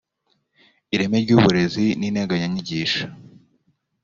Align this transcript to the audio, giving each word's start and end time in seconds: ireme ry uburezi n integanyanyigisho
ireme 0.93 1.17
ry 1.23 1.31
uburezi 1.37 1.85
n 1.99 2.01
integanyanyigisho 2.09 3.03